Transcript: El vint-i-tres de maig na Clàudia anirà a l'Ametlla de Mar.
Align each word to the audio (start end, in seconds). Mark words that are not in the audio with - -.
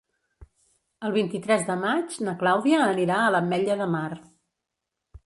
El 1.09 1.13
vint-i-tres 1.17 1.65
de 1.67 1.75
maig 1.83 2.15
na 2.29 2.35
Clàudia 2.39 2.79
anirà 2.87 3.21
a 3.21 3.29
l'Ametlla 3.37 3.77
de 3.83 3.89
Mar. 3.97 4.09